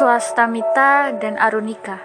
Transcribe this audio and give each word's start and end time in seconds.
Swastamita 0.00 1.12
dan 1.20 1.36
Arunika. 1.36 2.00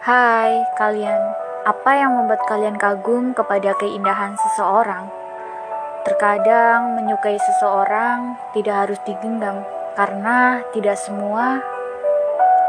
Hai 0.00 0.64
kalian, 0.80 1.20
apa 1.68 1.92
yang 1.92 2.16
membuat 2.16 2.40
kalian 2.48 2.80
kagum 2.80 3.36
kepada 3.36 3.76
keindahan 3.76 4.32
seseorang? 4.32 5.12
Terkadang 6.08 6.96
menyukai 6.96 7.36
seseorang 7.36 8.40
tidak 8.56 8.88
harus 8.88 8.96
digenggam 9.04 9.60
karena 9.92 10.64
tidak 10.72 10.96
semua 10.96 11.60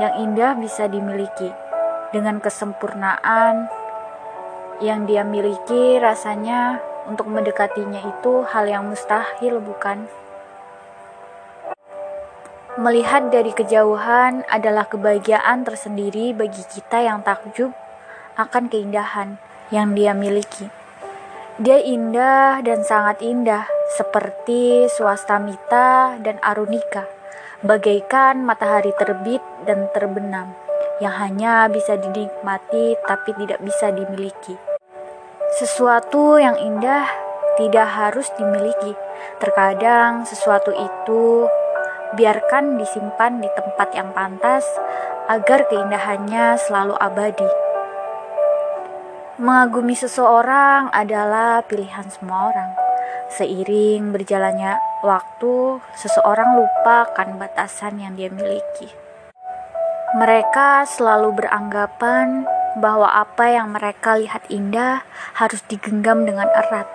yang 0.03 0.11
indah 0.19 0.59
bisa 0.59 0.91
dimiliki. 0.91 1.55
Dengan 2.11 2.43
kesempurnaan 2.43 3.71
yang 4.83 5.07
dia 5.07 5.23
miliki, 5.23 6.03
rasanya 6.03 6.83
untuk 7.07 7.31
mendekatinya 7.31 8.03
itu 8.03 8.43
hal 8.51 8.67
yang 8.67 8.91
mustahil, 8.91 9.63
bukan? 9.63 10.11
Melihat 12.75 13.31
dari 13.31 13.55
kejauhan 13.55 14.43
adalah 14.51 14.83
kebahagiaan 14.91 15.63
tersendiri 15.63 16.35
bagi 16.35 16.59
kita 16.67 17.07
yang 17.07 17.23
takjub 17.23 17.71
akan 18.35 18.67
keindahan 18.67 19.39
yang 19.71 19.95
dia 19.95 20.11
miliki. 20.11 20.67
Dia 21.55 21.79
indah 21.79 22.59
dan 22.67 22.83
sangat 22.83 23.23
indah, 23.23 23.63
seperti 23.95 24.91
Swastamita 24.91 26.19
dan 26.19 26.35
Arunika, 26.43 27.07
bagaikan 27.63 28.43
matahari 28.43 28.91
terbit 28.99 29.39
dan 29.63 29.87
terbenam 29.95 30.51
yang 30.99 31.15
hanya 31.15 31.71
bisa 31.71 31.95
dinikmati 31.95 32.99
tapi 33.07 33.31
tidak 33.39 33.63
bisa 33.63 33.87
dimiliki. 33.95 34.59
Sesuatu 35.55 36.35
yang 36.35 36.59
indah 36.59 37.07
tidak 37.55 37.87
harus 37.87 38.27
dimiliki. 38.35 38.99
Terkadang 39.39 40.27
sesuatu 40.27 40.75
itu 40.75 41.47
biarkan 42.15 42.79
disimpan 42.79 43.43
di 43.43 43.49
tempat 43.51 43.91
yang 43.91 44.09
pantas 44.15 44.63
agar 45.27 45.67
keindahannya 45.67 46.55
selalu 46.57 46.95
abadi. 46.97 47.51
Mengagumi 49.35 49.99
seseorang 49.99 50.87
adalah 50.95 51.59
pilihan 51.67 52.07
semua 52.07 52.55
orang. 52.55 52.71
Seiring 53.35 54.15
berjalannya 54.15 54.79
waktu, 55.03 55.83
seseorang 55.99 56.55
lupa 56.55 57.11
akan 57.11 57.35
batasan 57.35 57.99
yang 57.99 58.15
dia 58.15 58.31
miliki. 58.31 58.87
Mereka 60.15 60.87
selalu 60.87 61.35
beranggapan 61.35 62.47
bahwa 62.79 63.11
apa 63.11 63.51
yang 63.51 63.75
mereka 63.75 64.15
lihat 64.15 64.47
indah 64.47 65.03
harus 65.35 65.59
digenggam 65.67 66.23
dengan 66.23 66.47
erat 66.55 66.94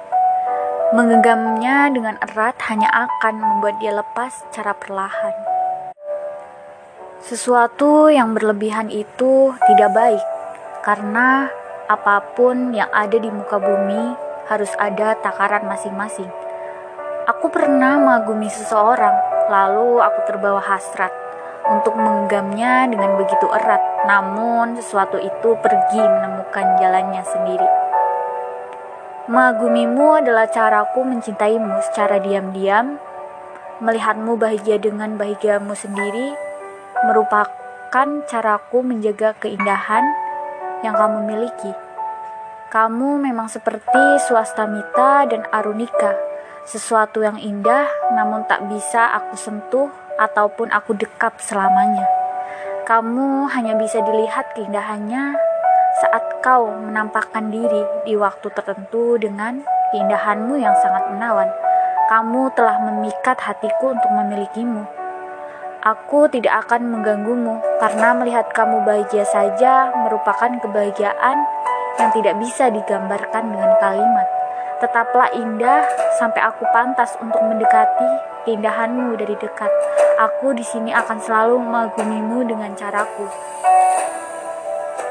Menggenggamnya 0.91 1.87
dengan 1.95 2.19
erat 2.19 2.59
hanya 2.67 2.91
akan 2.91 3.39
membuat 3.39 3.79
dia 3.79 3.95
lepas 3.95 4.43
secara 4.43 4.75
perlahan. 4.75 5.31
Sesuatu 7.23 8.11
yang 8.11 8.35
berlebihan 8.35 8.91
itu 8.91 9.55
tidak 9.71 9.95
baik, 9.95 10.27
karena 10.83 11.47
apa 11.87 12.35
pun 12.35 12.75
yang 12.75 12.91
ada 12.91 13.23
di 13.23 13.31
muka 13.31 13.63
bumi 13.63 14.19
harus 14.51 14.75
ada 14.83 15.15
takaran 15.23 15.63
masing-masing. 15.71 16.27
Aku 17.31 17.55
pernah 17.55 17.95
mengagumi 17.95 18.51
seseorang, 18.51 19.15
lalu 19.47 20.03
aku 20.03 20.27
terbawa 20.27 20.59
hasrat 20.59 21.15
untuk 21.71 21.95
menggenggamnya 21.95 22.91
dengan 22.91 23.15
begitu 23.15 23.47
erat, 23.47 23.79
namun 24.11 24.75
sesuatu 24.75 25.23
itu 25.23 25.55
pergi 25.63 26.03
menemukan 26.03 26.83
jalannya 26.83 27.23
sendiri. 27.23 27.90
Mengagumimu 29.31 30.19
adalah 30.19 30.51
caraku 30.51 31.07
mencintaimu 31.07 31.79
secara 31.87 32.19
diam-diam. 32.19 32.99
Melihatmu 33.79 34.35
bahagia 34.35 34.83
dengan 34.83 35.15
bahagiamu 35.15 35.71
sendiri 35.79 36.35
merupakan 37.07 38.09
caraku 38.27 38.83
menjaga 38.83 39.39
keindahan 39.39 40.03
yang 40.83 40.99
kamu 40.99 41.31
miliki. 41.31 41.71
Kamu 42.75 43.23
memang 43.23 43.47
seperti 43.47 44.19
Swastamita 44.27 45.31
dan 45.31 45.47
Arunika, 45.55 46.19
sesuatu 46.67 47.23
yang 47.23 47.39
indah 47.39 47.87
namun 48.11 48.43
tak 48.51 48.67
bisa 48.67 49.15
aku 49.15 49.39
sentuh 49.39 49.95
ataupun 50.19 50.75
aku 50.75 50.99
dekap 50.99 51.39
selamanya. 51.39 52.11
Kamu 52.83 53.47
hanya 53.55 53.79
bisa 53.79 54.03
dilihat 54.03 54.59
keindahannya 54.59 55.39
saat 56.03 56.30
kau 56.41 56.73
menampakkan 56.73 57.53
diri 57.53 57.85
di 58.09 58.17
waktu 58.17 58.49
tertentu 58.57 59.21
dengan 59.21 59.61
keindahanmu 59.93 60.57
yang 60.57 60.73
sangat 60.81 61.13
menawan, 61.13 61.49
kamu 62.09 62.49
telah 62.57 62.81
memikat 62.81 63.37
hatiku 63.37 63.93
untuk 63.93 64.09
memilikimu. 64.09 64.89
Aku 65.81 66.29
tidak 66.29 66.69
akan 66.69 66.93
mengganggumu 66.93 67.61
karena 67.81 68.13
melihat 68.17 68.53
kamu 68.53 68.85
bahagia 68.85 69.25
saja 69.25 69.93
merupakan 69.97 70.53
kebahagiaan 70.61 71.39
yang 72.01 72.11
tidak 72.13 72.37
bisa 72.41 72.69
digambarkan 72.69 73.53
dengan 73.53 73.73
kalimat. 73.81 74.29
Tetaplah 74.81 75.33
indah 75.37 75.85
sampai 76.17 76.41
aku 76.41 76.65
pantas 76.73 77.17
untuk 77.21 77.41
mendekati 77.45 78.11
keindahanmu 78.49 79.17
dari 79.17 79.37
dekat. 79.37 79.73
Aku 80.21 80.53
di 80.57 80.65
sini 80.65 80.93
akan 80.93 81.17
selalu 81.21 81.57
mengagumimu 81.61 82.45
dengan 82.49 82.73
caraku. 82.77 83.29